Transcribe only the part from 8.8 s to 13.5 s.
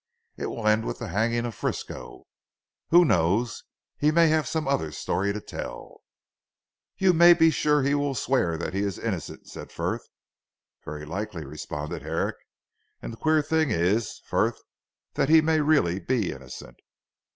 is innocent," said Frith. "Very likely," responded Herrick, "and the queer